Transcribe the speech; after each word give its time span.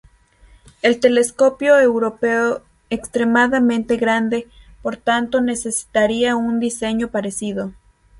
El 0.81 0.99
Telescopio 0.99 1.79
Europeo 1.79 2.63
Extremadamente 2.89 3.97
Grande, 3.97 4.47
por 4.81 4.97
tanto 4.97 5.41
necesitaría 5.41 6.35
un 6.35 6.59
diseño 6.59 7.09
parecido. 7.09 7.71